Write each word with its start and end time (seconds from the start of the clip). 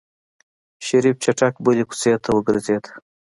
شريف 0.85 1.15
چټک 1.23 1.53
بلې 1.65 1.83
کوڅې 1.89 2.13
ته 2.23 2.29
وګرځېد. 2.35 2.83